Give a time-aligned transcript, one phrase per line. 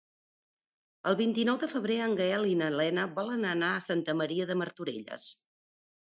[1.11, 4.59] El vint-i-nou de febrer en Gaël i na Lena volen anar a Santa Maria de
[4.65, 5.31] Martorelles.